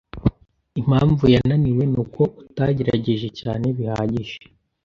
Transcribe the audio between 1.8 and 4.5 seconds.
nuko utagerageje cyane bihagije.